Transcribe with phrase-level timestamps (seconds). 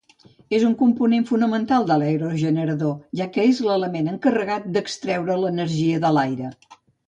[0.59, 6.55] És una component fonamental de l'aerogenerador, ja que és l'element encarregat d'extreure l'energia de l'aire.